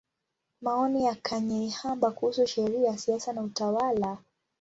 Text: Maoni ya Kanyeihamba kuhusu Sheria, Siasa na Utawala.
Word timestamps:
Maoni 0.61 1.03
ya 1.05 1.15
Kanyeihamba 1.15 2.11
kuhusu 2.11 2.47
Sheria, 2.47 2.97
Siasa 2.97 3.33
na 3.33 3.41
Utawala. 3.41 4.17